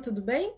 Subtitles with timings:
[0.00, 0.54] tudo bem?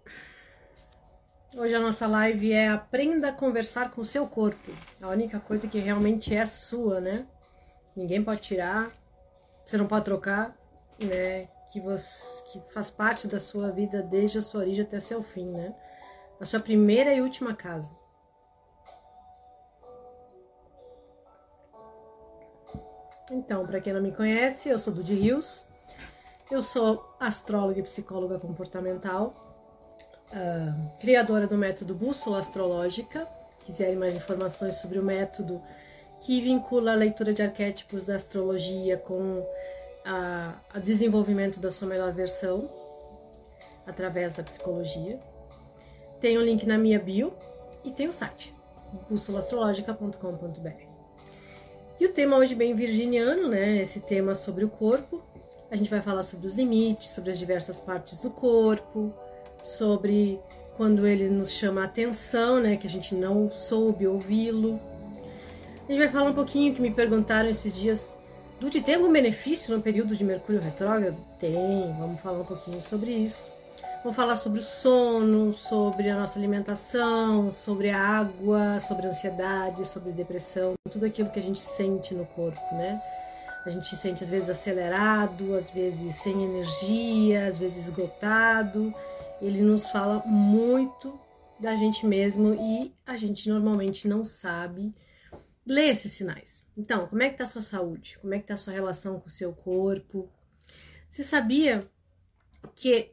[1.56, 4.70] Hoje a nossa live é Aprenda a conversar com o seu corpo.
[5.00, 7.26] A única coisa que realmente é sua, né?
[7.96, 8.90] Ninguém pode tirar,
[9.64, 10.56] você não pode trocar,
[10.98, 11.48] né?
[11.70, 15.50] Que, você, que faz parte da sua vida desde a sua origem até seu fim,
[15.50, 15.74] né?
[16.40, 17.92] A sua primeira e última casa.
[23.30, 25.66] Então, para quem não me conhece, eu sou Dudy Rios,
[26.50, 29.34] eu sou astróloga e psicóloga comportamental,
[30.30, 33.26] uh, criadora do método Bússola Astrológica.
[33.60, 35.62] Quiserem mais informações sobre o método
[36.20, 39.44] que vincula a leitura de arquétipos da astrologia com
[40.74, 42.68] o desenvolvimento da sua melhor versão
[43.86, 45.20] através da psicologia.
[46.20, 47.32] Tem o um link na minha bio
[47.84, 48.54] e tem o site
[49.08, 50.92] bússolastrológica.com.br.
[52.00, 53.76] E o tema hoje bem virginiano, né?
[53.76, 55.22] Esse tema sobre o corpo.
[55.72, 59.10] A gente vai falar sobre os limites, sobre as diversas partes do corpo,
[59.62, 60.38] sobre
[60.76, 64.78] quando ele nos chama a atenção, né, que a gente não soube ouvi-lo.
[65.88, 68.16] A gente vai falar um pouquinho que me perguntaram esses dias,
[68.60, 71.16] Dude, tem algum benefício no período de Mercúrio retrógrado?
[71.40, 73.42] Tem, vamos falar um pouquinho sobre isso.
[74.04, 79.88] Vamos falar sobre o sono, sobre a nossa alimentação, sobre a água, sobre a ansiedade,
[79.88, 83.02] sobre depressão, tudo aquilo que a gente sente no corpo, né?
[83.64, 88.92] A gente se sente às vezes acelerado, às vezes sem energia, às vezes esgotado.
[89.40, 91.18] Ele nos fala muito
[91.58, 94.92] da gente mesmo e a gente normalmente não sabe
[95.64, 96.64] ler esses sinais.
[96.76, 98.18] Então, como é que tá a sua saúde?
[98.20, 100.28] Como é que tá a sua relação com o seu corpo?
[101.08, 101.88] Você sabia
[102.74, 103.12] que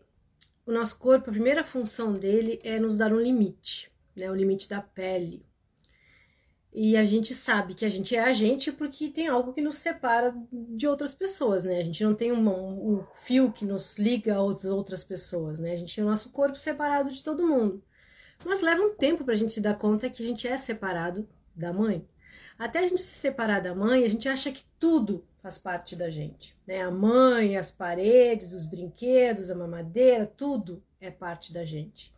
[0.66, 4.30] o nosso corpo, a primeira função dele é nos dar um limite, né?
[4.30, 5.45] O limite da pele.
[6.71, 9.77] E a gente sabe que a gente é a gente porque tem algo que nos
[9.77, 11.80] separa de outras pessoas, né?
[11.80, 15.73] A gente não tem um, um fio que nos liga a outras pessoas, né?
[15.73, 17.83] A gente tem o nosso corpo separado de todo mundo.
[18.45, 21.27] Mas leva um tempo para a gente se dar conta que a gente é separado
[21.55, 22.08] da mãe.
[22.58, 26.09] Até a gente se separar da mãe, a gente acha que tudo faz parte da
[26.09, 26.81] gente, né?
[26.81, 32.13] A mãe, as paredes, os brinquedos, a mamadeira, tudo é parte da gente.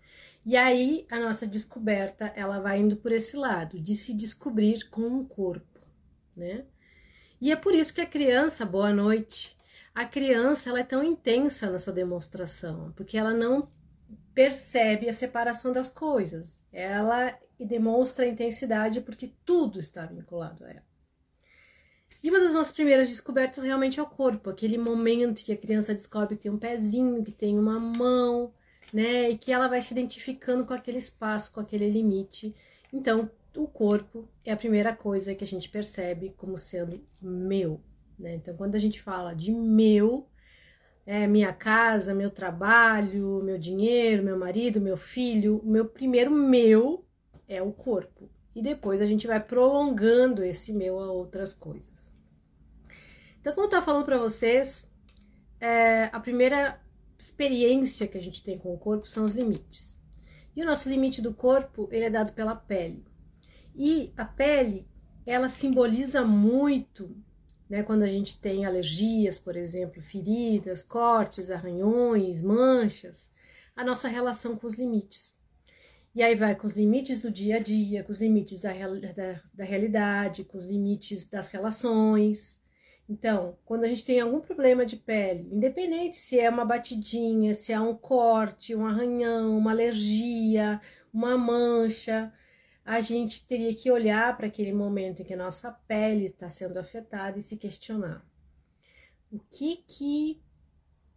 [0.46, 5.02] E aí a nossa descoberta, ela vai indo por esse lado, de se descobrir com
[5.02, 5.80] um corpo,
[6.36, 6.66] né?
[7.40, 9.56] E é por isso que a criança, boa noite,
[9.94, 13.70] a criança ela é tão intensa na sua demonstração, porque ela não
[14.34, 16.66] percebe a separação das coisas.
[16.72, 20.92] Ela demonstra a intensidade porque tudo está vinculado a ela.
[22.24, 25.94] E uma das nossas primeiras descobertas realmente é o corpo, aquele momento que a criança
[25.94, 28.54] descobre que tem um pezinho, que tem uma mão,
[28.94, 29.30] né?
[29.30, 32.56] E que ela vai se identificando com aquele espaço, com aquele limite.
[32.92, 37.82] Então, o corpo é a primeira coisa que a gente percebe como sendo meu,
[38.18, 38.36] né?
[38.36, 40.28] Então, quando a gente fala de meu,
[41.06, 47.06] é minha casa, meu trabalho, meu dinheiro, meu marido, meu filho, o meu primeiro meu
[47.48, 48.30] é o corpo.
[48.56, 52.12] E depois a gente vai prolongando esse meu a outras coisas.
[53.40, 54.90] Então, como eu estava falando para vocês,
[55.60, 56.81] é, a primeira
[57.22, 59.96] experiência que a gente tem com o corpo são os limites.
[60.56, 63.06] E o nosso limite do corpo, ele é dado pela pele.
[63.76, 64.88] E a pele,
[65.26, 67.16] ela simboliza muito,
[67.70, 73.32] né, quando a gente tem alergias, por exemplo, feridas, cortes, arranhões, manchas,
[73.76, 75.34] a nossa relação com os limites.
[76.14, 79.42] E aí vai com os limites do dia a dia, com os limites da, da,
[79.54, 82.61] da realidade, com os limites das relações,
[83.12, 87.74] então, quando a gente tem algum problema de pele, independente se é uma batidinha, se
[87.74, 90.80] é um corte, um arranhão, uma alergia,
[91.14, 92.34] uma mancha,
[92.86, 96.78] a gente teria que olhar para aquele momento em que a nossa pele está sendo
[96.78, 98.26] afetada e se questionar.
[99.30, 100.42] O que que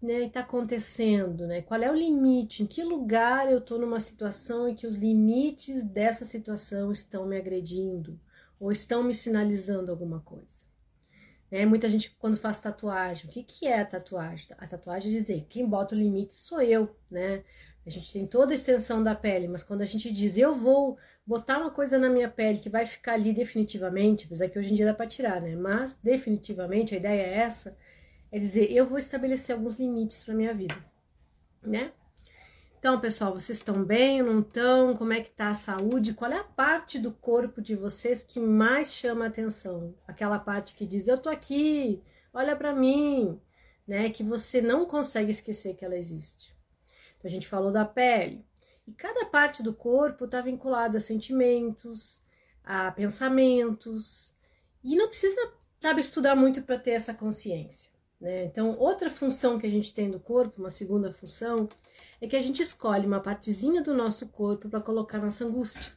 [0.02, 1.62] está né, tá acontecendo, né?
[1.62, 2.64] Qual é o limite?
[2.64, 7.36] Em que lugar eu estou numa situação em que os limites dessa situação estão me
[7.36, 8.18] agredindo
[8.58, 10.63] ou estão me sinalizando alguma coisa?
[11.54, 11.64] Né?
[11.64, 14.48] Muita gente, quando faz tatuagem, o que, que é a tatuagem?
[14.58, 17.44] A tatuagem é dizer, quem bota o limite sou eu, né?
[17.86, 20.98] A gente tem toda a extensão da pele, mas quando a gente diz, eu vou
[21.24, 24.74] botar uma coisa na minha pele que vai ficar ali definitivamente, apesar que hoje em
[24.74, 25.54] dia dá para tirar, né?
[25.54, 27.78] Mas definitivamente a ideia é essa,
[28.32, 30.74] é dizer, eu vou estabelecer alguns limites para minha vida,
[31.62, 31.92] né?
[32.84, 34.94] Então, pessoal, vocês estão bem, não estão?
[34.94, 36.12] Como é que tá a saúde?
[36.12, 39.94] Qual é a parte do corpo de vocês que mais chama atenção?
[40.06, 43.40] Aquela parte que diz: "Eu tô aqui, olha para mim",
[43.88, 44.10] né?
[44.10, 46.54] Que você não consegue esquecer que ela existe.
[47.16, 48.44] Então, a gente falou da pele.
[48.86, 52.22] E cada parte do corpo está vinculada a sentimentos,
[52.62, 54.36] a pensamentos,
[54.82, 55.40] e não precisa,
[55.80, 57.90] sabe, estudar muito para ter essa consciência,
[58.20, 58.44] né?
[58.44, 61.66] Então, outra função que a gente tem do corpo, uma segunda função,
[62.20, 65.92] é que a gente escolhe uma partezinha do nosso corpo para colocar nossa angústia.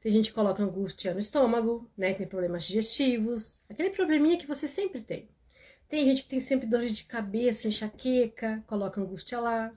[0.00, 2.14] Tem gente que coloca angústia no estômago, né?
[2.14, 5.28] Tem problemas digestivos, aquele probleminha que você sempre tem.
[5.88, 9.72] Tem gente que tem sempre dor de cabeça, enxaqueca, coloca angústia lá.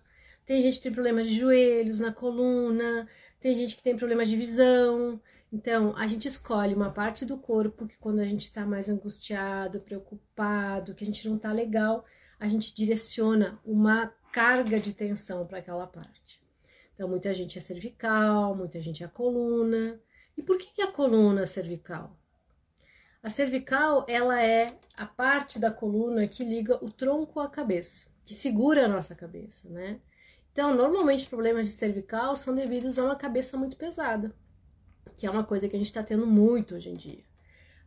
[0.46, 3.08] Tem gente que tem problemas de joelhos, na coluna.
[3.40, 5.20] Tem gente que tem problemas de visão.
[5.52, 9.82] Então, a gente escolhe uma parte do corpo que quando a gente está mais angustiado,
[9.82, 12.06] preocupado, que a gente não está legal,
[12.40, 16.44] a gente direciona uma carga de tensão para aquela parte.
[16.94, 19.98] Então, muita gente é cervical, muita gente é coluna.
[20.36, 22.20] E por que a coluna cervical?
[23.24, 28.34] A cervical, ela é a parte da coluna que liga o tronco à cabeça, que
[28.34, 30.02] segura a nossa cabeça, né?
[30.52, 34.36] Então, normalmente problemas de cervical são devidos a uma cabeça muito pesada
[35.16, 37.24] que é uma coisa que a gente está tendo muito hoje em dia.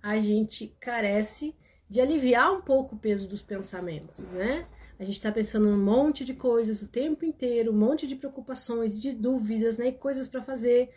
[0.02, 1.54] A gente carece
[1.88, 4.66] de aliviar um pouco o peso dos pensamentos, né?
[4.98, 9.00] A gente está pensando um monte de coisas o tempo inteiro, um monte de preocupações,
[9.00, 9.88] de dúvidas, né?
[9.88, 10.90] E coisas para fazer.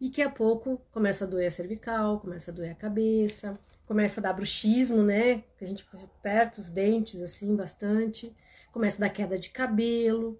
[0.00, 4.20] E que a pouco começa a doer a cervical, começa a doer a cabeça, começa
[4.20, 5.42] a dar bruxismo, né?
[5.56, 8.36] Que a gente aperta os dentes assim bastante,
[8.70, 10.38] começa a dar queda de cabelo.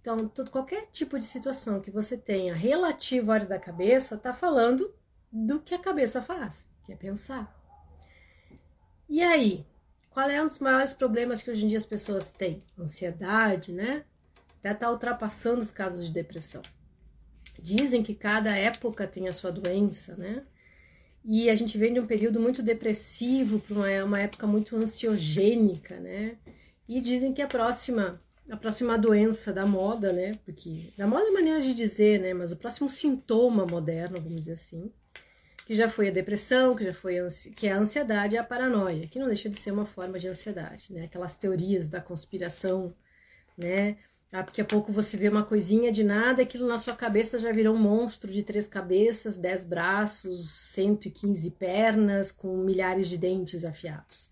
[0.00, 4.32] Então, todo, qualquer tipo de situação que você tenha relativo à área da cabeça, está
[4.32, 4.94] falando
[5.32, 7.52] do que a cabeça faz, que é pensar.
[9.08, 9.66] E aí,
[10.14, 12.62] qual é um dos maiores problemas que hoje em dia as pessoas têm?
[12.78, 14.04] Ansiedade, né?
[14.60, 16.62] Até está ultrapassando os casos de depressão.
[17.60, 20.44] Dizem que cada época tem a sua doença, né?
[21.24, 25.98] E a gente vem de um período muito depressivo para uma, uma época muito ansiogênica,
[25.98, 26.38] né?
[26.88, 30.34] E dizem que a próxima a próxima doença da moda, né?
[30.44, 32.32] Porque da moda é maneira de dizer, né?
[32.32, 34.92] Mas o próximo sintoma moderno, vamos dizer assim,
[35.66, 37.26] que já foi a depressão, que já foi a
[37.56, 40.28] que é a ansiedade e a paranoia, que não deixa de ser uma forma de
[40.28, 41.04] ansiedade, né?
[41.04, 42.94] Aquelas teorias da conspiração,
[43.56, 43.96] né?
[44.32, 47.52] Ah, porque a pouco você vê uma coisinha de nada, aquilo na sua cabeça já
[47.52, 54.30] virou um monstro de três cabeças, dez braços, 115 pernas, com milhares de dentes afiados.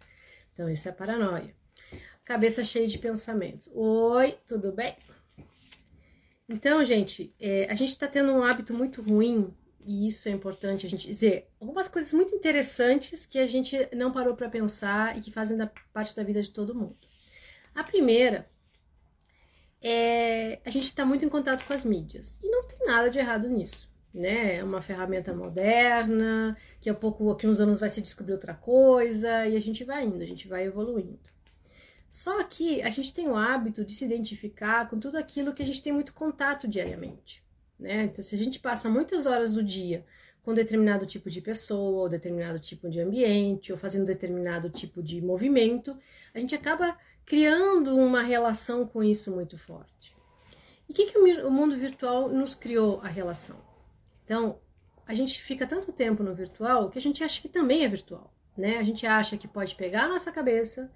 [0.53, 1.55] Então, isso é paranoia
[2.25, 3.69] cabeça cheia de pensamentos.
[3.75, 4.97] Oi, tudo bem?
[6.49, 9.53] Então, gente, é, a gente está tendo um hábito muito ruim,
[9.85, 14.13] e isso é importante a gente dizer, algumas coisas muito interessantes que a gente não
[14.13, 16.97] parou para pensar e que fazem da, parte da vida de todo mundo.
[17.75, 18.49] A primeira
[19.81, 23.19] é a gente está muito em contato com as mídias, e não tem nada de
[23.19, 23.91] errado nisso.
[24.15, 24.57] Né?
[24.57, 29.47] É uma ferramenta moderna, que a pouco, daqui uns anos vai se descobrir outra coisa,
[29.47, 31.19] e a gente vai indo, a gente vai evoluindo.
[32.09, 35.67] Só que a gente tem o hábito de se identificar com tudo aquilo que a
[35.67, 37.42] gente tem muito contato diariamente.
[37.83, 38.05] Né?
[38.05, 40.07] Então, se a gente passa muitas horas do dia
[40.45, 45.21] com determinado tipo de pessoa, ou determinado tipo de ambiente, ou fazendo determinado tipo de
[45.21, 45.97] movimento,
[46.33, 46.97] a gente acaba
[47.27, 50.17] criando uma relação com isso muito forte.
[50.89, 53.57] E o que, que o mundo virtual nos criou a relação?
[54.25, 54.59] Então,
[55.07, 58.33] a gente fica tanto tempo no virtual que a gente acha que também é virtual.
[58.57, 58.79] Né?
[58.79, 60.91] A gente acha que pode pegar a nossa cabeça,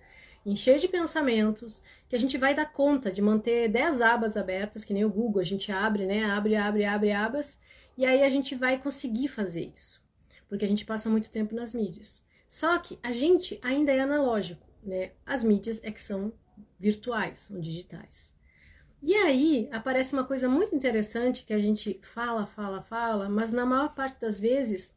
[0.46, 4.94] encher de pensamentos, que a gente vai dar conta de manter 10 abas abertas, que
[4.94, 6.25] nem o Google, a gente abre, né?
[6.25, 7.58] Abre, abre, abre abas,
[7.98, 10.00] e aí a gente vai conseguir fazer isso,
[10.49, 12.25] porque a gente passa muito tempo nas mídias.
[12.49, 15.12] Só que a gente ainda é analógico, né?
[15.26, 16.32] As mídias é que são
[16.78, 18.35] virtuais, são digitais.
[19.02, 23.66] E aí aparece uma coisa muito interessante que a gente fala, fala, fala, mas na
[23.66, 24.94] maior parte das vezes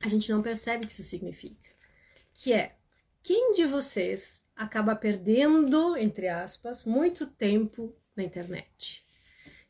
[0.00, 1.70] a gente não percebe o que isso significa.
[2.34, 2.76] Que é
[3.24, 9.06] quem de vocês acaba perdendo, entre aspas, muito tempo na internet.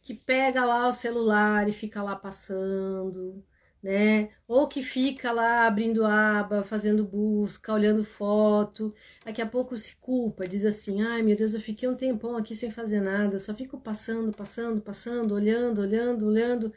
[0.02, 3.44] Que pega lá o celular e fica lá passando,
[3.80, 4.30] né?
[4.48, 8.92] Ou que fica lá abrindo aba, fazendo busca, olhando foto,
[9.24, 12.56] daqui a pouco se culpa, diz assim: ai meu Deus, eu fiquei um tempão aqui
[12.56, 16.72] sem fazer nada, só fico passando, passando, passando, olhando, olhando, olhando,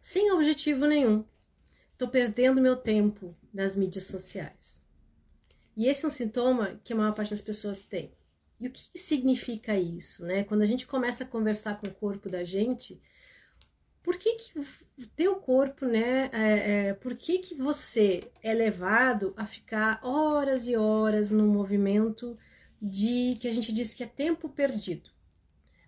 [0.00, 1.26] sem objetivo nenhum.
[1.98, 4.81] Tô perdendo meu tempo nas mídias sociais.
[5.76, 8.12] E esse é um sintoma que a maior parte das pessoas tem.
[8.60, 10.44] E o que significa isso, né?
[10.44, 13.00] Quando a gente começa a conversar com o corpo da gente,
[14.02, 16.30] por que que o teu corpo, né?
[16.32, 22.38] É, é, por que que você é levado a ficar horas e horas no movimento
[22.80, 25.10] de que a gente diz que é tempo perdido,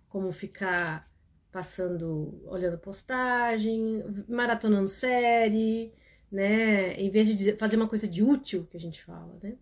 [0.08, 1.04] como ficar
[1.50, 5.92] passando, olhando postagem, maratonando série,
[6.30, 6.94] né?
[6.94, 9.56] Em vez de fazer uma coisa de útil que a gente fala, né?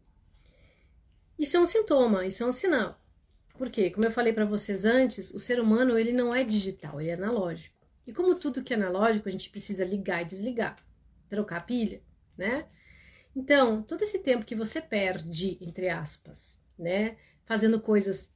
[1.38, 3.00] Isso é um sintoma, isso é um sinal.
[3.56, 7.10] Porque, como eu falei para vocês antes, o ser humano ele não é digital, ele
[7.10, 7.76] é analógico.
[8.06, 10.76] E como tudo que é analógico, a gente precisa ligar e desligar,
[11.28, 12.02] trocar a pilha,
[12.36, 12.66] né?
[13.34, 18.30] Então, todo esse tempo que você perde, entre aspas, né, fazendo coisas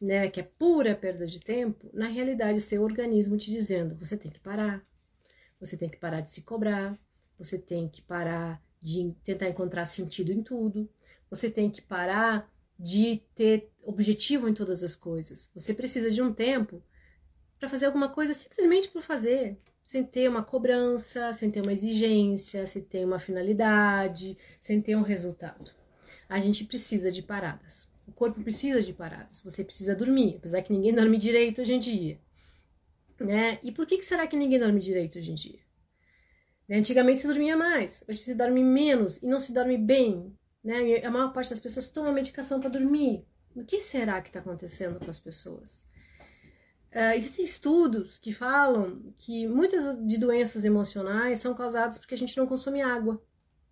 [0.00, 4.30] né, que é pura perda de tempo, na realidade, seu organismo te dizendo: você tem
[4.30, 4.84] que parar,
[5.60, 6.98] você tem que parar de se cobrar,
[7.38, 10.88] você tem que parar de tentar encontrar sentido em tudo,
[11.32, 15.50] você tem que parar de ter objetivo em todas as coisas.
[15.54, 16.82] Você precisa de um tempo
[17.58, 22.66] para fazer alguma coisa simplesmente por fazer, sem ter uma cobrança, sem ter uma exigência,
[22.66, 25.72] sem ter uma finalidade, sem ter um resultado.
[26.28, 27.88] A gente precisa de paradas.
[28.06, 29.40] O corpo precisa de paradas.
[29.40, 32.20] Você precisa dormir, apesar que ninguém dorme direito hoje em dia.
[33.18, 33.58] Né?
[33.62, 35.60] E por que, que será que ninguém dorme direito hoje em dia?
[36.68, 36.76] Né?
[36.76, 40.36] Antigamente se dormia mais, hoje se dorme menos e não se dorme bem.
[40.62, 41.04] Né?
[41.04, 43.26] a maior parte das pessoas toma medicação para dormir.
[43.54, 45.84] O que será que está acontecendo com as pessoas?
[46.94, 52.36] Uh, existem estudos que falam que muitas de doenças emocionais são causadas porque a gente
[52.36, 53.22] não consome água,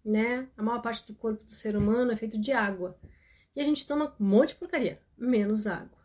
[0.05, 0.49] né?
[0.57, 2.99] A maior parte do corpo do ser humano é feito de água.
[3.55, 5.99] E a gente toma um monte de porcaria, menos água.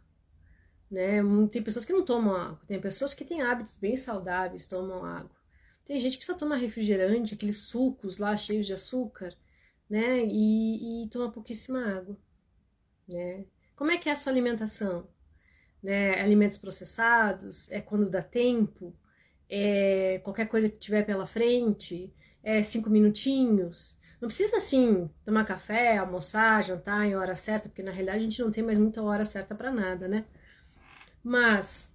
[0.89, 1.21] Né?
[1.51, 5.35] Tem pessoas que não tomam água, tem pessoas que têm hábitos bem saudáveis, tomam água.
[5.83, 9.35] Tem gente que só toma refrigerante, aqueles sucos lá cheios de açúcar,
[9.89, 10.23] né?
[10.25, 12.17] E, e toma pouquíssima água,
[13.07, 13.45] né?
[13.75, 15.07] Como é que é a sua alimentação?
[15.85, 18.91] né, alimentos processados, é quando dá tempo,
[19.47, 22.11] é qualquer coisa que tiver pela frente,
[22.41, 23.95] é cinco minutinhos.
[24.19, 28.41] Não precisa assim tomar café, almoçar, jantar em hora certa, porque na realidade a gente
[28.41, 30.25] não tem mais muita hora certa para nada, né?
[31.23, 31.91] Mas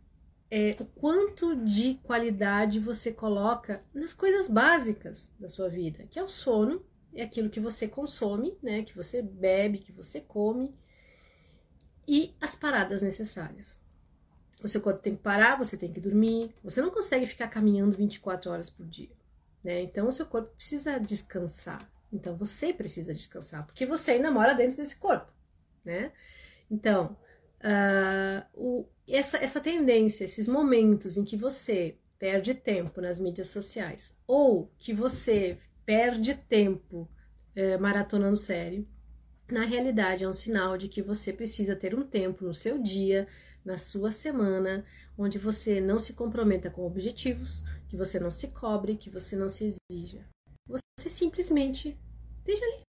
[0.49, 6.23] é, o quanto de qualidade você coloca nas coisas básicas da sua vida, que é
[6.23, 8.83] o sono, é aquilo que você consome, né?
[8.83, 10.75] Que você bebe, que você come,
[12.07, 13.79] e as paradas necessárias.
[14.63, 16.55] O seu corpo tem que parar, você tem que dormir.
[16.63, 19.11] Você não consegue ficar caminhando 24 horas por dia.
[19.63, 19.83] Né?
[19.83, 21.89] Então, o seu corpo precisa descansar.
[22.13, 25.33] Então, você precisa descansar, porque você ainda mora dentro desse corpo.
[25.85, 26.13] Né?
[26.71, 27.17] Então,
[27.61, 34.15] uh, o, essa, essa tendência, esses momentos em que você perde tempo nas mídias sociais
[34.27, 35.57] ou que você
[35.91, 37.11] perde tempo
[37.57, 38.87] uh, maratonando série,
[39.51, 43.27] na realidade é um sinal de que você precisa ter um tempo no seu dia
[43.65, 44.85] na sua semana,
[45.19, 49.49] onde você não se comprometa com objetivos, que você não se cobre, que você não
[49.49, 50.25] se exija.
[50.69, 51.99] Você simplesmente
[52.39, 52.83] esteja ali.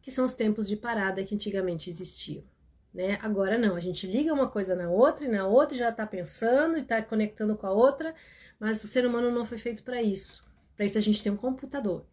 [0.00, 2.44] Que são os tempos de parada que antigamente existiam.
[2.94, 3.18] Né?
[3.20, 6.78] Agora não, a gente liga uma coisa na outra e na outra já está pensando
[6.78, 8.14] e está conectando com a outra,
[8.56, 10.44] mas o ser humano não foi feito para isso.
[10.76, 12.04] Para isso a gente tem um computador.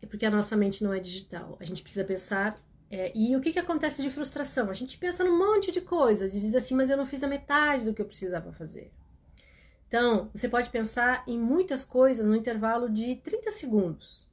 [0.00, 1.56] É porque a nossa mente não é digital.
[1.60, 4.70] A gente precisa pensar é, e o que, que acontece de frustração?
[4.70, 7.28] A gente pensa num monte de coisas e diz assim, mas eu não fiz a
[7.28, 8.90] metade do que eu precisava fazer.
[9.86, 14.30] Então, você pode pensar em muitas coisas no intervalo de 30 segundos,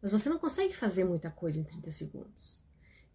[0.00, 2.64] mas você não consegue fazer muita coisa em 30 segundos.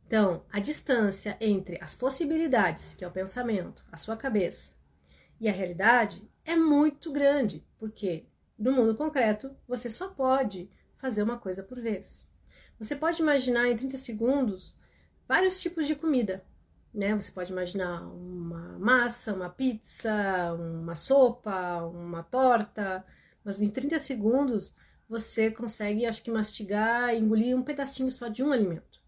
[0.08, 4.74] Então, a distância entre as possibilidades, que é o pensamento, a sua cabeça,
[5.40, 8.26] e a realidade é muito grande, porque
[8.62, 12.28] no mundo concreto você só pode fazer uma coisa por vez.
[12.78, 14.78] Você pode imaginar em 30 segundos
[15.28, 16.44] vários tipos de comida.
[16.94, 17.16] Né?
[17.16, 23.06] Você pode imaginar uma massa, uma pizza, uma sopa, uma torta,
[23.44, 24.76] mas em 30 segundos
[25.08, 29.02] você consegue, acho que, mastigar engolir um pedacinho só de um alimento.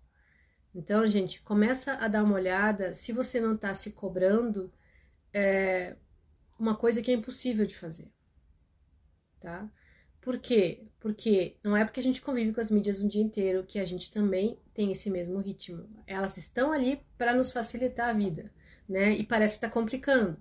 [0.76, 4.74] Então, gente, começa a dar uma olhada se você não está se cobrando
[5.32, 5.96] é,
[6.58, 8.12] uma coisa que é impossível de fazer,
[9.44, 9.70] tá?
[10.22, 10.88] Por quê?
[11.02, 13.84] Porque não é porque a gente convive com as mídias um dia inteiro que a
[13.84, 15.86] gente também tem esse mesmo ritmo.
[16.08, 18.50] Elas estão ali para nos facilitar a vida,
[18.88, 19.12] né?
[19.12, 20.38] E parece que está complicando.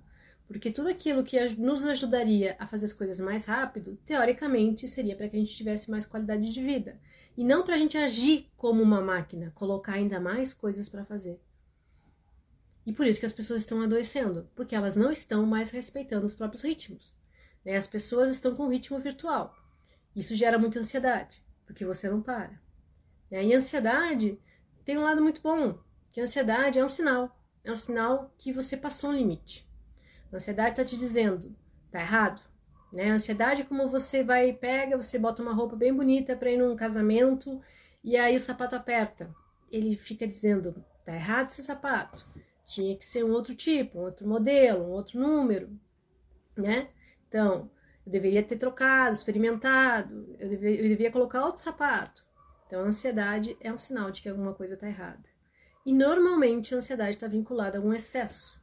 [0.46, 5.28] Porque tudo aquilo que nos ajudaria a fazer as coisas mais rápido, teoricamente, seria para
[5.28, 7.00] que a gente tivesse mais qualidade de vida.
[7.36, 11.40] E não para a gente agir como uma máquina, colocar ainda mais coisas para fazer.
[12.86, 16.34] E por isso que as pessoas estão adoecendo, porque elas não estão mais respeitando os
[16.34, 17.16] próprios ritmos.
[17.64, 17.76] Né?
[17.76, 19.56] As pessoas estão com ritmo virtual.
[20.14, 22.60] Isso gera muita ansiedade, porque você não para.
[23.30, 24.38] E a ansiedade
[24.84, 25.78] tem um lado muito bom,
[26.10, 27.38] que a ansiedade é um sinal.
[27.64, 29.66] É um sinal que você passou um limite.
[30.32, 31.54] A ansiedade está te dizendo,
[31.90, 32.42] tá errado.
[32.92, 33.10] Né?
[33.10, 36.50] A ansiedade é como você vai e pega, você bota uma roupa bem bonita para
[36.50, 37.60] ir num casamento
[38.04, 39.34] e aí o sapato aperta.
[39.70, 42.26] Ele fica dizendo, tá errado esse sapato.
[42.66, 45.70] Tinha que ser um outro tipo, um outro modelo, um outro número,
[46.56, 46.88] né?
[47.32, 47.70] Então,
[48.04, 52.22] eu deveria ter trocado, experimentado, eu, deve, eu colocar outro sapato.
[52.66, 55.30] Então, a ansiedade é um sinal de que alguma coisa está errada.
[55.86, 58.60] E normalmente a ansiedade está vinculada a algum excesso.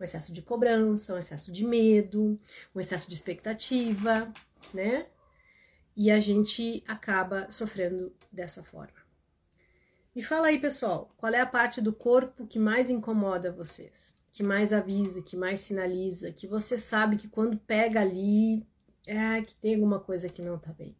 [0.00, 2.40] Um excesso de cobrança, um excesso de medo,
[2.74, 4.32] um excesso de expectativa,
[4.74, 5.06] né?
[5.96, 8.98] E a gente acaba sofrendo dessa forma.
[10.12, 14.17] Me fala aí, pessoal, qual é a parte do corpo que mais incomoda vocês?
[14.38, 18.64] Que mais avisa, que mais sinaliza, que você sabe que quando pega ali,
[19.04, 20.96] é que tem alguma coisa que não tá bem.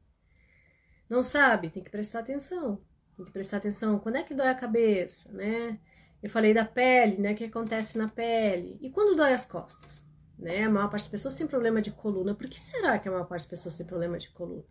[1.08, 1.70] Não sabe?
[1.70, 2.82] Tem que prestar atenção.
[3.16, 4.00] Tem que prestar atenção.
[4.00, 5.78] Quando é que dói a cabeça, né?
[6.20, 7.30] Eu falei da pele, né?
[7.30, 8.76] O que acontece na pele?
[8.80, 10.04] E quando dói as costas?
[10.36, 10.64] Né?
[10.64, 12.34] A maior parte das pessoas tem problema de coluna.
[12.34, 14.64] Por que será que a maior parte das pessoas tem problema de coluna?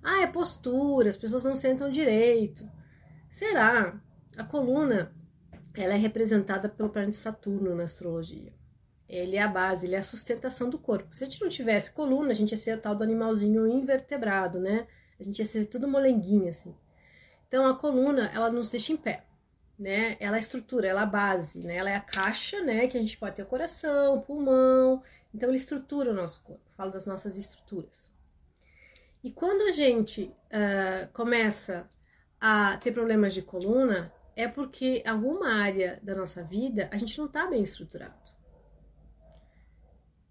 [0.00, 2.70] Ah, é postura, as pessoas não sentam direito.
[3.28, 4.00] Será?
[4.36, 5.12] A coluna,
[5.74, 8.52] ela é representada pelo planeta Saturno na astrologia.
[9.08, 11.14] Ele é a base, ele é a sustentação do corpo.
[11.14, 14.58] Se a gente não tivesse coluna, a gente ia ser o tal do animalzinho invertebrado,
[14.58, 14.86] né?
[15.20, 16.74] A gente ia ser tudo molenguinho, assim.
[17.46, 19.26] Então, a coluna, ela nos deixa em pé,
[19.78, 20.16] né?
[20.18, 21.76] Ela é a estrutura, ela é a base, né?
[21.76, 22.88] Ela é a caixa, né?
[22.88, 25.02] Que a gente pode ter o coração, o pulmão.
[25.34, 26.62] Então, ele estrutura o nosso corpo.
[26.74, 28.10] Falo das nossas estruturas.
[29.22, 31.88] E quando a gente uh, começa
[32.40, 37.26] a ter problemas de coluna, é porque alguma área da nossa vida a gente não
[37.26, 38.32] está bem estruturado.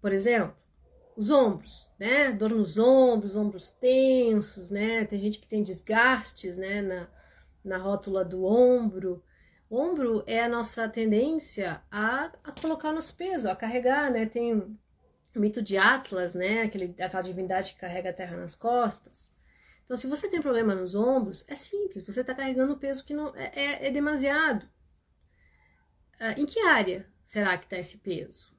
[0.00, 0.56] Por exemplo,
[1.16, 2.32] os ombros, né?
[2.32, 5.04] Dor nos ombros, ombros tensos, né?
[5.04, 6.82] Tem gente que tem desgastes, né?
[6.82, 7.08] Na,
[7.64, 9.22] na rótula do ombro.
[9.70, 14.26] ombro é a nossa tendência a, a colocar o nosso peso, a carregar, né?
[14.26, 14.76] Tem o
[15.34, 16.62] mito de Atlas, né?
[16.62, 19.31] Aquele, aquela divindade que carrega a terra nas costas.
[19.84, 23.14] Então, se você tem problema nos ombros, é simples, você está carregando um peso que
[23.14, 24.68] não é, é, é demasiado.
[26.18, 28.52] Ah, em que área será que está esse peso?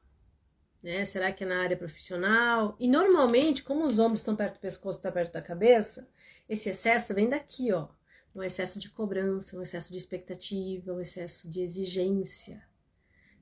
[0.82, 1.06] Né?
[1.06, 2.75] Será que é na área profissional?
[2.80, 6.10] E normalmente, como os ombros estão perto do pescoço, está perto da cabeça,
[6.48, 7.88] esse excesso vem daqui, ó.
[8.36, 12.63] Um excesso de cobrança, um excesso de expectativa, um excesso de exigência.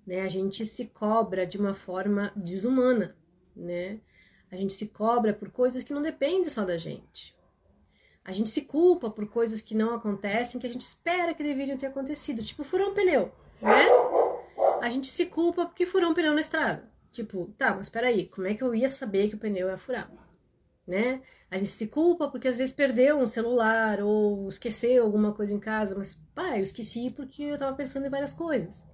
[0.06, 0.22] Né?
[0.22, 3.16] A gente se cobra de uma forma desumana
[3.56, 4.00] né?
[4.52, 7.36] A gente se cobra por coisas que não dependem só da gente.
[8.24, 11.78] A gente se culpa por coisas que não acontecem, que a gente espera que deveriam
[11.78, 12.44] ter acontecido.
[12.44, 13.88] Tipo, furou um pneu, né?
[14.82, 16.92] A gente se culpa porque furou um pneu na estrada.
[17.12, 20.10] Tipo, tá, mas peraí, como é que eu ia saber que o pneu ia furar?
[20.88, 21.22] Né?
[21.50, 25.60] A gente se culpa porque às vezes perdeu um celular ou esqueceu alguma coisa em
[25.60, 28.88] casa, mas pá, eu esqueci porque eu tava pensando em várias coisas.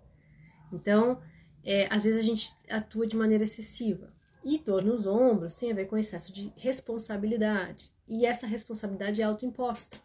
[0.73, 1.21] Então,
[1.63, 4.11] é, às vezes a gente atua de maneira excessiva.
[4.49, 7.91] E dor nos ombros tem a ver com excesso de responsabilidade.
[8.07, 9.97] E essa responsabilidade é autoimposta.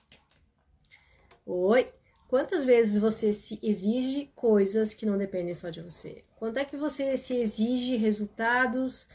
[1.47, 1.89] Oi?
[2.27, 6.25] Quantas vezes você se exige coisas que não dependem só de você?
[6.35, 9.09] Quanto é que você se exige resultados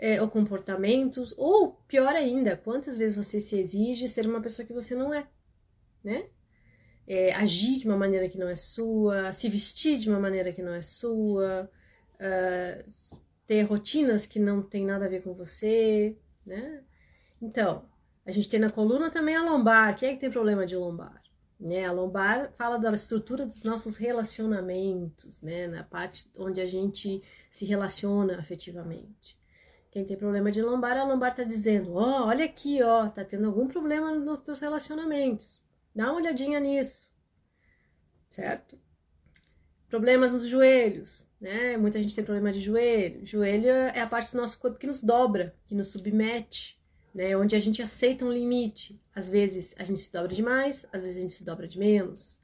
[0.00, 1.32] é, ou comportamentos?
[1.38, 5.28] Ou, pior ainda, quantas vezes você se exige ser uma pessoa que você não é?
[6.02, 6.26] Né?
[7.06, 10.60] É, agir de uma maneira que não é sua, se vestir de uma maneira que
[10.60, 11.70] não é sua,
[12.14, 13.16] uh,
[13.46, 16.82] ter rotinas que não tem nada a ver com você, né?
[17.40, 17.88] Então,
[18.24, 19.96] a gente tem na coluna também a lombar.
[19.96, 21.22] Quem é que tem problema de lombar?
[21.58, 21.86] Né?
[21.86, 25.66] A lombar fala da estrutura dos nossos relacionamentos, né?
[25.68, 29.38] Na parte onde a gente se relaciona afetivamente.
[29.90, 33.24] Quem tem problema de lombar, a lombar tá dizendo: ó, oh, olha aqui, ó, tá
[33.24, 35.62] tendo algum problema nos teus relacionamentos.
[35.94, 37.10] Dá uma olhadinha nisso,
[38.28, 38.78] certo?
[39.88, 41.76] Problemas nos joelhos, né?
[41.76, 43.24] Muita gente tem problema de joelho.
[43.24, 46.80] Joelho é a parte do nosso corpo que nos dobra, que nos submete,
[47.14, 47.36] né?
[47.36, 49.00] Onde a gente aceita um limite.
[49.14, 52.38] Às vezes a gente se dobra demais, às vezes a gente se dobra de menos.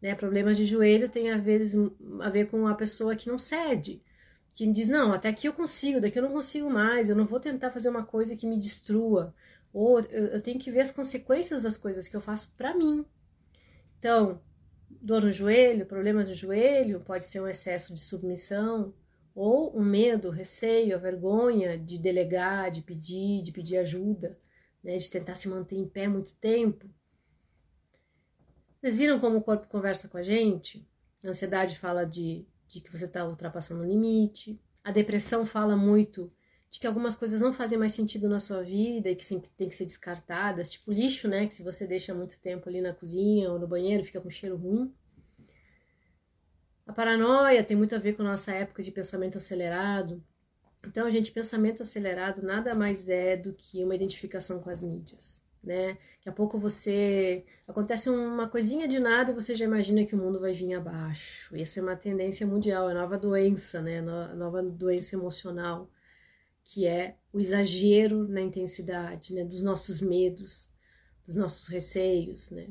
[0.00, 0.14] Né?
[0.14, 1.78] Problemas de joelho tem às vezes
[2.20, 4.02] a ver com a pessoa que não cede,
[4.54, 7.38] que diz não, até aqui eu consigo, daqui eu não consigo mais, eu não vou
[7.38, 9.34] tentar fazer uma coisa que me destrua,
[9.72, 13.04] ou eu, eu tenho que ver as consequências das coisas que eu faço para mim.
[13.98, 14.40] Então,
[15.00, 18.94] dor no joelho, problema no joelho, pode ser um excesso de submissão,
[19.34, 24.38] ou um medo, receio, a vergonha de delegar, de pedir, de pedir ajuda,
[24.82, 26.88] né, de tentar se manter em pé muito tempo.
[28.80, 30.86] Vocês viram como o corpo conversa com a gente?
[31.22, 34.58] A ansiedade fala de, de que você está ultrapassando o limite.
[34.82, 36.32] A depressão fala muito
[36.70, 39.74] de que algumas coisas não fazem mais sentido na sua vida e que tem que
[39.74, 41.46] ser descartadas, tipo lixo, né?
[41.46, 44.56] Que se você deixa muito tempo ali na cozinha ou no banheiro, fica com cheiro
[44.56, 44.94] ruim.
[46.86, 50.22] A paranoia tem muito a ver com a nossa época de pensamento acelerado.
[50.86, 55.98] Então, gente, pensamento acelerado nada mais é do que uma identificação com as mídias, né?
[56.18, 60.18] Daqui a pouco você acontece uma coisinha de nada e você já imagina que o
[60.18, 61.54] mundo vai vir abaixo.
[61.56, 64.00] Essa é uma tendência mundial, é nova doença, né?
[64.00, 65.90] Nova doença emocional
[66.64, 70.70] que é o exagero na intensidade, né, dos nossos medos,
[71.24, 72.68] dos nossos receios, né?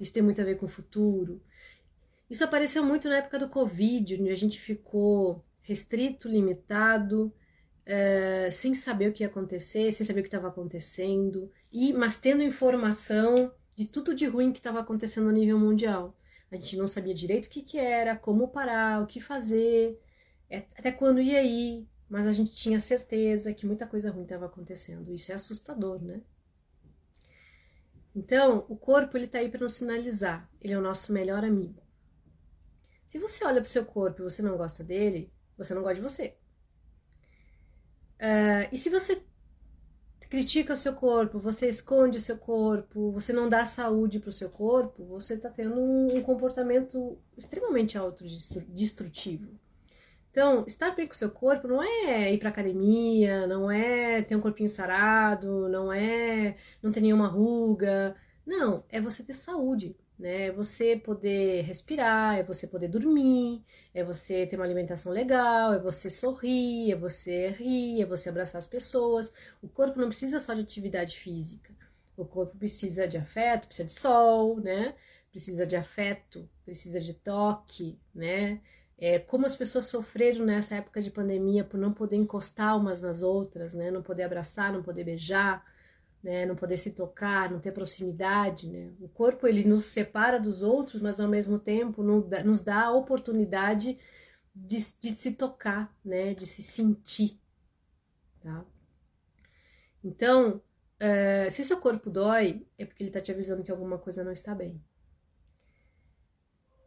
[0.00, 1.40] Isso tem muito a ver com o futuro.
[2.28, 7.32] Isso apareceu muito na época do Covid, onde a gente ficou restrito, limitado,
[7.86, 12.18] é, sem saber o que ia acontecer, sem saber o que estava acontecendo, e mas
[12.18, 16.16] tendo informação de tudo de ruim que estava acontecendo a nível mundial.
[16.50, 20.00] A gente não sabia direito o que, que era, como parar, o que fazer,
[20.76, 25.12] até quando ia ir, mas a gente tinha certeza que muita coisa ruim estava acontecendo.
[25.12, 26.20] Isso é assustador, né?
[28.14, 30.48] Então, o corpo ele está aí para nos sinalizar.
[30.60, 31.82] Ele é o nosso melhor amigo.
[33.04, 35.96] Se você olha para o seu corpo e você não gosta dele, você não gosta
[35.96, 36.36] de você.
[38.20, 39.22] Uh, e se você
[40.28, 44.32] critica o seu corpo, você esconde o seu corpo, você não dá saúde para o
[44.32, 49.58] seu corpo, você está tendo um, um comportamento extremamente autodestrutivo.
[50.34, 54.34] Então, estar bem com o seu corpo não é ir pra academia, não é ter
[54.34, 58.16] um corpinho sarado, não é não ter nenhuma ruga.
[58.44, 60.46] Não, é você ter saúde, né?
[60.46, 65.78] É você poder respirar, é você poder dormir, é você ter uma alimentação legal, é
[65.78, 69.32] você sorrir, é você rir, é você abraçar as pessoas.
[69.62, 71.72] O corpo não precisa só de atividade física.
[72.16, 74.96] O corpo precisa de afeto, precisa de sol, né?
[75.30, 78.60] Precisa de afeto, precisa de toque, né?
[78.96, 83.22] É, como as pessoas sofreram nessa época de pandemia por não poder encostar umas nas
[83.22, 83.90] outras, né?
[83.90, 85.64] Não poder abraçar, não poder beijar,
[86.22, 86.46] né?
[86.46, 88.92] Não poder se tocar, não ter proximidade, né?
[89.00, 93.98] O corpo ele nos separa dos outros, mas ao mesmo tempo nos dá a oportunidade
[94.54, 96.32] de, de se tocar, né?
[96.34, 97.40] De se sentir,
[98.40, 98.64] tá?
[100.02, 100.62] Então,
[101.00, 104.32] é, se seu corpo dói, é porque ele está te avisando que alguma coisa não
[104.32, 104.80] está bem.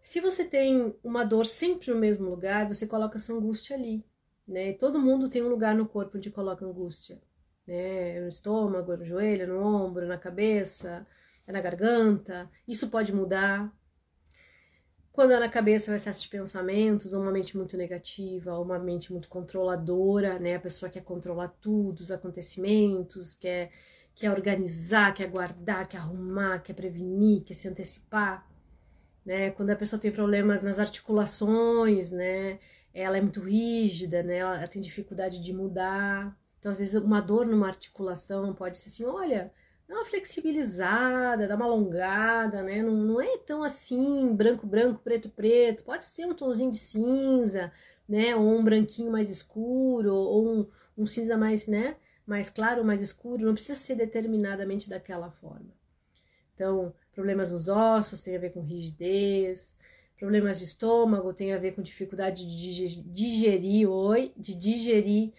[0.07, 4.05] Se você tem uma dor sempre no mesmo lugar, você coloca essa angústia ali,
[4.47, 4.71] né?
[4.71, 7.21] Todo mundo tem um lugar no corpo onde coloca angústia,
[7.67, 8.21] né?
[8.21, 11.05] No estômago, no joelho, no ombro, na cabeça,
[11.45, 12.49] na garganta.
[12.65, 13.69] Isso pode mudar.
[15.11, 18.79] Quando é na cabeça, vai excesso de pensamentos, ou uma mente muito negativa, ou uma
[18.79, 20.55] mente muito controladora, né?
[20.55, 23.73] A pessoa quer controlar tudo, os acontecimentos, quer,
[24.15, 28.47] quer organizar, quer guardar, quer arrumar, quer prevenir, quer se antecipar
[29.27, 29.51] né?
[29.51, 32.59] Quando a pessoa tem problemas nas articulações, né?
[32.93, 34.37] Ela é muito rígida, né?
[34.37, 36.33] Ela tem dificuldade de mudar.
[36.57, 39.51] Então, às vezes, uma dor numa articulação pode ser assim, olha,
[39.87, 42.81] dá uma flexibilizada, dá uma alongada, né?
[42.81, 45.83] Não, não é tão assim, branco, branco, preto, preto.
[45.83, 47.71] Pode ser um tonzinho de cinza,
[48.07, 48.33] né?
[48.33, 51.97] Ou um branquinho mais escuro, ou um, um cinza mais, né?
[52.25, 53.45] Mais claro, mais escuro.
[53.45, 55.75] Não precisa ser determinadamente daquela forma.
[56.57, 59.75] Então, Problemas nos ossos tem a ver com rigidez.
[60.19, 65.33] Problemas de estômago tem a ver com dificuldade de digerir, oi, de digerir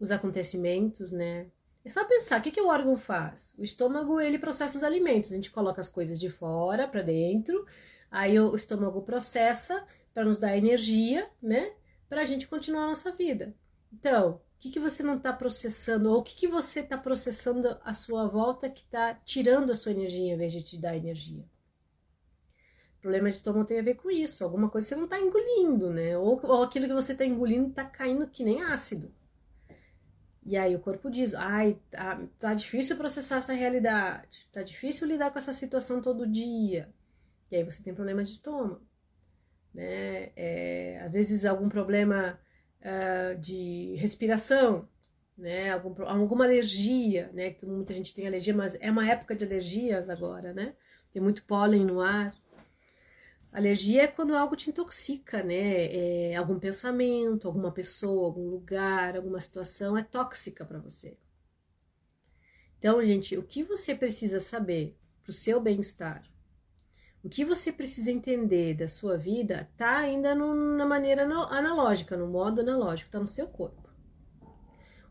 [0.00, 1.46] os acontecimentos, né?
[1.84, 3.54] É só pensar, o que, que o órgão faz?
[3.56, 5.30] O estômago, ele processa os alimentos.
[5.30, 7.64] A gente coloca as coisas de fora para dentro,
[8.10, 11.70] aí o estômago processa para nos dar energia, né?
[12.08, 13.54] Para a gente continuar a nossa vida.
[13.92, 17.94] Então, que, que você não está processando, ou o que, que você está processando à
[17.94, 21.44] sua volta que está tirando a sua energia em vez de te dar energia.
[23.00, 26.16] problema de estômago tem a ver com isso, alguma coisa você não está engolindo, né?
[26.18, 29.12] Ou, ou aquilo que você está engolindo está caindo que nem ácido.
[30.44, 35.30] E aí o corpo diz, ai, tá, tá difícil processar essa realidade, tá difícil lidar
[35.30, 36.92] com essa situação todo dia.
[37.50, 38.82] E aí você tem problema de estômago,
[39.72, 40.32] né?
[40.36, 42.38] É, às vezes algum problema
[42.80, 44.88] uh, de respiração,
[45.36, 45.70] né?
[45.70, 47.50] Algum, alguma alergia, né?
[47.50, 50.74] Que muita gente tem alergia, mas é uma época de alergias agora, né?
[51.12, 52.34] Tem muito pólen no ar.
[53.52, 56.30] Alergia é quando algo te intoxica, né?
[56.30, 61.16] É algum pensamento, alguma pessoa, algum lugar, alguma situação é tóxica para você.
[62.78, 66.22] Então, gente, o que você precisa saber para o seu bem-estar
[67.22, 72.26] o que você precisa entender da sua vida está ainda no, na maneira analógica, no
[72.26, 73.90] modo analógico, está no seu corpo.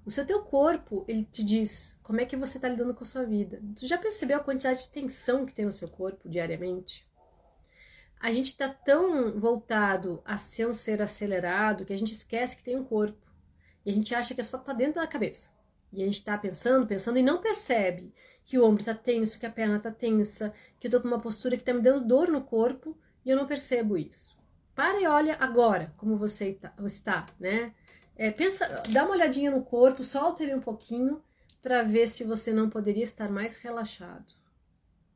[0.06, 3.08] O seu teu corpo, ele te diz como é que você está lidando com a
[3.08, 3.62] sua vida.
[3.76, 7.08] Tu já percebeu a quantidade de tensão que tem no seu corpo diariamente?
[8.20, 12.64] A gente está tão voltado a ser um ser acelerado que a gente esquece que
[12.64, 13.20] tem um corpo.
[13.86, 15.50] E a gente acha que é só tá dentro da cabeça.
[15.94, 18.14] E a gente está pensando, pensando e não percebe
[18.50, 21.20] que o ombro está tenso, que a perna está tensa, que eu estou com uma
[21.20, 24.36] postura que está me dando dor no corpo e eu não percebo isso.
[24.74, 27.76] Para e olha agora como você tá, está, né?
[28.16, 31.22] É, pensa, dá uma olhadinha no corpo, solta ele um pouquinho
[31.62, 34.34] para ver se você não poderia estar mais relaxado.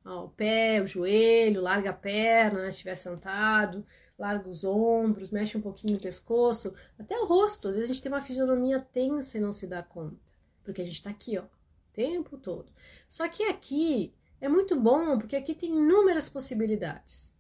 [0.06, 3.84] Ó, o pé, o joelho, larga a perna, né, se estiver sentado,
[4.16, 7.68] larga os ombros, mexe um pouquinho o pescoço, até o rosto.
[7.68, 10.22] Às vezes a gente tem uma fisionomia tensa e não se dá conta,
[10.64, 11.46] porque a gente está aqui, ó,
[11.94, 12.72] tempo todo.
[13.08, 17.34] Só que aqui é muito bom porque aqui tem inúmeras possibilidades.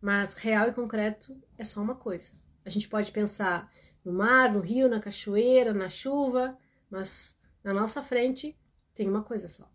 [0.00, 2.32] Mas real e concreto é só uma coisa.
[2.64, 3.70] A gente pode pensar
[4.04, 6.56] no mar, no rio, na cachoeira, na chuva,
[6.90, 8.58] mas na nossa frente
[8.94, 9.70] tem uma coisa só.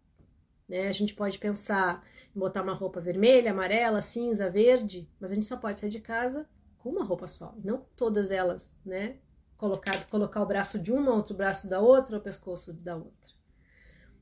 [0.67, 0.87] né?
[0.87, 5.47] A gente pode pensar em botar uma roupa vermelha, amarela, cinza, verde, mas a gente
[5.47, 9.17] só pode sair de casa com uma roupa só, não todas elas, né?
[9.57, 13.36] Colocar, colocar o braço de uma, outro braço da outra, o pescoço da outra.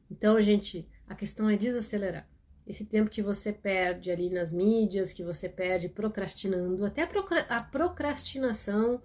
[0.09, 2.27] Então, gente, a questão é desacelerar.
[2.65, 7.07] Esse tempo que você perde ali nas mídias, que você perde procrastinando, até
[7.47, 9.01] a procrastinação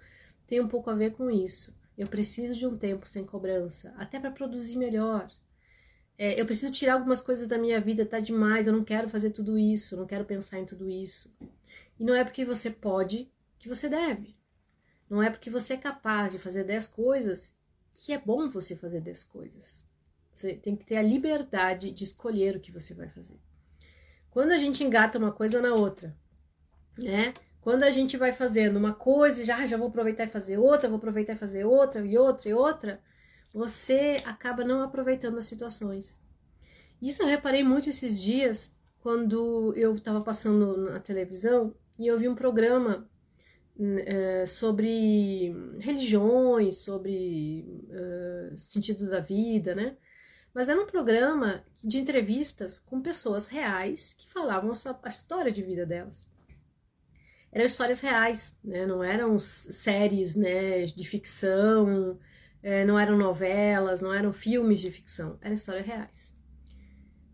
[0.46, 1.74] tem um pouco a ver com isso.
[1.96, 5.28] Eu preciso de um tempo sem cobrança, até para produzir melhor.
[6.16, 9.30] É, eu preciso tirar algumas coisas da minha vida, tá demais, eu não quero fazer
[9.30, 11.30] tudo isso, não quero pensar em tudo isso.
[11.98, 14.34] E não é porque você pode que você deve.
[15.08, 17.54] Não é porque você é capaz de fazer 10 coisas
[17.92, 19.89] que é bom você fazer 10 coisas.
[20.40, 23.38] Você tem que ter a liberdade de escolher o que você vai fazer.
[24.30, 26.16] Quando a gente engata uma coisa na outra,
[26.96, 27.34] né?
[27.60, 30.96] Quando a gente vai fazendo uma coisa, já, já vou aproveitar e fazer outra, vou
[30.96, 33.00] aproveitar e fazer outra, e outra, e outra,
[33.52, 36.22] você acaba não aproveitando as situações.
[37.02, 42.28] Isso eu reparei muito esses dias, quando eu estava passando na televisão e eu vi
[42.28, 43.06] um programa
[43.76, 49.98] uh, sobre religiões, sobre uh, sentido da vida, né?
[50.54, 55.86] Mas era um programa de entrevistas com pessoas reais que falavam a história de vida
[55.86, 56.28] delas.
[57.52, 58.86] Eram histórias reais, né?
[58.86, 62.18] Não eram séries, né, de ficção,
[62.62, 66.36] é, não eram novelas, não eram filmes de ficção, eram histórias reais.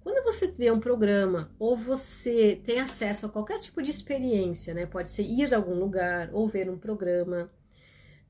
[0.00, 4.86] Quando você vê um programa ou você tem acesso a qualquer tipo de experiência, né?
[4.86, 7.50] Pode ser ir a algum lugar ou ver um programa,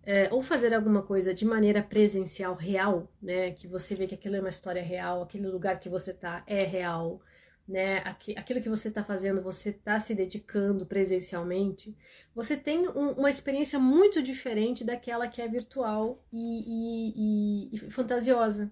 [0.07, 3.51] é, ou fazer alguma coisa de maneira presencial, real, né?
[3.51, 6.61] Que você vê que aquilo é uma história real, aquele lugar que você tá é
[6.62, 7.21] real,
[7.69, 7.99] né?
[8.37, 11.97] Aquilo que você está fazendo, você está se dedicando presencialmente,
[12.33, 17.90] você tem um, uma experiência muito diferente daquela que é virtual e, e, e, e
[17.90, 18.71] fantasiosa.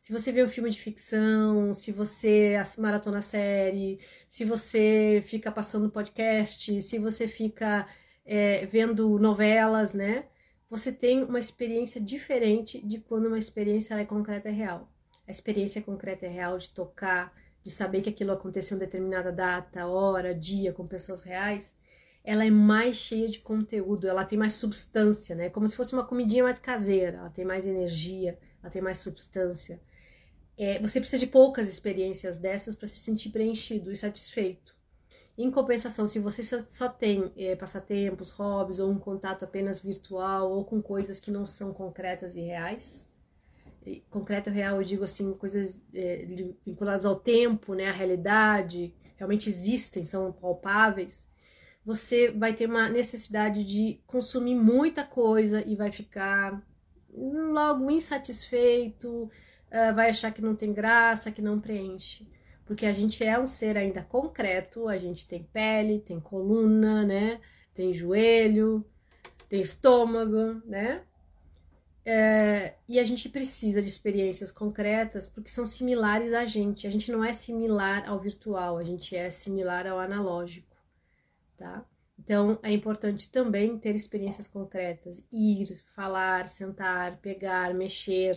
[0.00, 5.90] Se você vê um filme de ficção, se você maratona série, se você fica passando
[5.90, 7.88] podcast, se você fica
[8.24, 10.26] é, vendo novelas, né?
[10.70, 14.86] Você tem uma experiência diferente de quando uma experiência é concreta e real.
[15.26, 19.86] A experiência concreta e real de tocar, de saber que aquilo aconteceu em determinada data,
[19.86, 21.74] hora, dia, com pessoas reais,
[22.22, 25.48] ela é mais cheia de conteúdo, ela tem mais substância, né?
[25.48, 29.80] Como se fosse uma comidinha mais caseira, ela tem mais energia, ela tem mais substância.
[30.58, 34.77] É, você precisa de poucas experiências dessas para se sentir preenchido e satisfeito.
[35.38, 40.64] Em compensação, se você só tem é, passatempos, hobbies ou um contato apenas virtual ou
[40.64, 43.08] com coisas que não são concretas e reais,
[43.86, 46.26] e concreto e real eu digo assim, coisas é,
[46.66, 51.28] vinculadas ao tempo, né, à realidade, realmente existem, são palpáveis,
[51.84, 56.62] você vai ter uma necessidade de consumir muita coisa e vai ficar
[57.10, 62.28] logo insatisfeito, uh, vai achar que não tem graça, que não preenche.
[62.68, 67.40] Porque a gente é um ser ainda concreto, a gente tem pele, tem coluna, né?
[67.72, 68.84] Tem joelho,
[69.48, 71.02] tem estômago, né?
[72.04, 76.86] É, e a gente precisa de experiências concretas porque são similares a gente.
[76.86, 80.76] A gente não é similar ao virtual, a gente é similar ao analógico,
[81.56, 81.82] tá?
[82.18, 88.36] Então é importante também ter experiências concretas, ir, falar, sentar, pegar, mexer,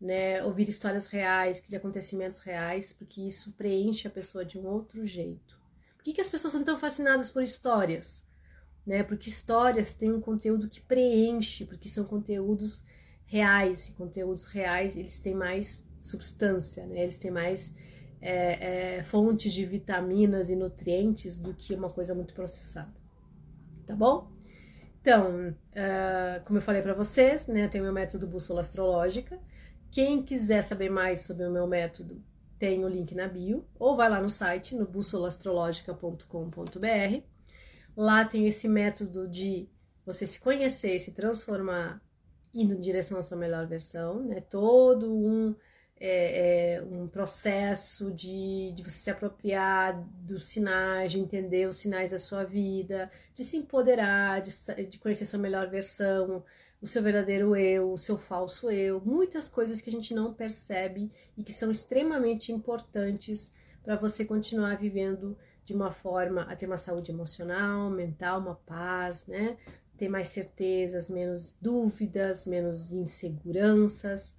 [0.00, 5.04] né, ouvir histórias reais, de acontecimentos reais, porque isso preenche a pessoa de um outro
[5.04, 5.58] jeito.
[5.96, 8.24] Por que, que as pessoas são tão fascinadas por histórias?
[8.86, 9.02] Né?
[9.02, 12.84] Porque histórias têm um conteúdo que preenche, porque são conteúdos
[13.24, 17.02] reais, e conteúdos reais eles têm mais substância, né?
[17.02, 17.74] eles têm mais
[18.20, 22.94] é, é, fontes de vitaminas e nutrientes do que uma coisa muito processada.
[23.86, 24.30] Tá bom?
[25.00, 29.38] Então, uh, como eu falei para vocês, né, tem o meu método bússola astrológica,
[29.96, 32.22] quem quiser saber mais sobre o meu método,
[32.58, 37.22] tem o link na bio, ou vai lá no site, no bussolastrologica.com.br.
[37.96, 39.66] Lá tem esse método de
[40.04, 42.02] você se conhecer, se transformar,
[42.52, 44.42] indo em direção à sua melhor versão, né?
[44.42, 45.54] Todo um,
[45.98, 52.10] é, é, um processo de, de você se apropriar dos sinais, de entender os sinais
[52.10, 54.50] da sua vida, de se empoderar, de,
[54.90, 56.44] de conhecer sua melhor versão,
[56.80, 61.10] o seu verdadeiro eu, o seu falso eu, muitas coisas que a gente não percebe
[61.36, 66.76] e que são extremamente importantes para você continuar vivendo de uma forma a ter uma
[66.76, 69.56] saúde emocional, mental, uma paz, né?
[69.96, 74.36] Ter mais certezas, menos dúvidas, menos inseguranças.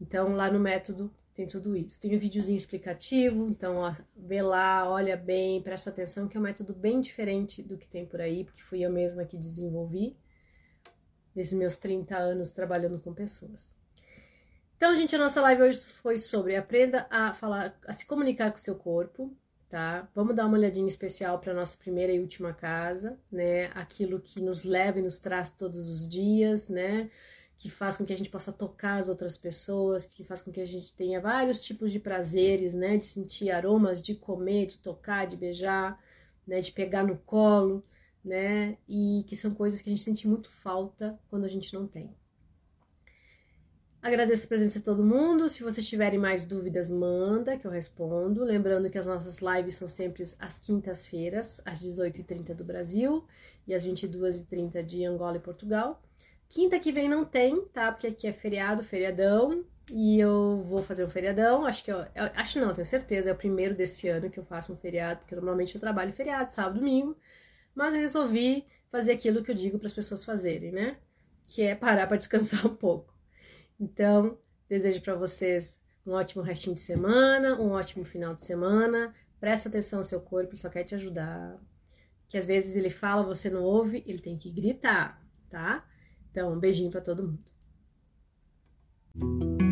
[0.00, 2.00] Então, lá no método tem tudo isso.
[2.00, 6.42] Tem um videozinho explicativo, então ó, vê lá, olha bem, presta atenção, que é um
[6.42, 10.16] método bem diferente do que tem por aí, porque fui eu mesma que desenvolvi
[11.34, 13.74] nesses meus 30 anos trabalhando com pessoas.
[14.78, 18.58] Então, gente, a nossa live hoje foi sobre aprenda a falar, a se comunicar com
[18.58, 19.36] o seu corpo,
[19.68, 20.08] tá?
[20.14, 23.66] Vamos dar uma olhadinha especial para nossa primeira e última casa, né?
[23.74, 27.10] Aquilo que nos leva e nos traz todos os dias, né?
[27.58, 30.60] Que faz com que a gente possa tocar as outras pessoas, que faz com que
[30.60, 32.96] a gente tenha vários tipos de prazeres, né?
[32.96, 35.98] De sentir aromas, de comer, de tocar, de beijar,
[36.46, 36.60] né?
[36.60, 37.84] De pegar no colo,
[38.28, 38.76] né?
[38.88, 42.14] E que são coisas que a gente sente muito falta quando a gente não tem.
[44.00, 45.48] Agradeço a presença de todo mundo.
[45.48, 48.44] Se vocês tiverem mais dúvidas, manda que eu respondo.
[48.44, 53.24] Lembrando que as nossas lives são sempre às quintas-feiras, às 18h30 do Brasil
[53.66, 56.00] e às 22h30 de Angola e Portugal.
[56.48, 57.90] Quinta que vem não tem, tá?
[57.90, 59.64] Porque aqui é feriado, feriadão.
[59.92, 61.66] E eu vou fazer um feriadão.
[61.66, 61.98] Acho que eu,
[62.36, 63.30] acho não, tenho certeza.
[63.30, 66.52] É o primeiro desse ano que eu faço um feriado, porque normalmente eu trabalho feriado,
[66.52, 67.16] sábado, domingo.
[67.78, 70.98] Mas eu resolvi fazer aquilo que eu digo para as pessoas fazerem, né?
[71.46, 73.14] Que é parar para descansar um pouco.
[73.78, 74.36] Então,
[74.68, 79.14] desejo para vocês um ótimo restinho de semana, um ótimo final de semana.
[79.38, 81.56] Presta atenção ao seu corpo, ele só quer te ajudar.
[82.26, 85.88] Que às vezes ele fala, você não ouve, ele tem que gritar, tá?
[86.32, 87.38] Então, um beijinho para todo
[89.14, 89.67] mundo.